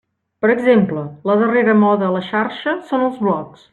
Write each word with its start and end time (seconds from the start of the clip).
Per 0.45 0.49
exemple: 0.53 1.03
la 1.31 1.35
darrera 1.41 1.77
moda 1.83 2.07
a 2.09 2.15
la 2.17 2.23
xarxa 2.31 2.75
són 2.93 3.05
els 3.11 3.21
blogs. 3.27 3.69